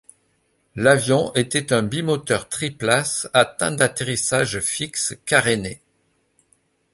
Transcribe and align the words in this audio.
L'avion 0.75 1.31
était 1.35 1.71
un 1.73 1.83
bimoteur 1.83 2.49
triplace 2.49 3.29
à 3.35 3.45
train 3.45 3.69
d'atterrissage 3.69 4.59
fixe 4.59 5.15
caréné. 5.27 5.83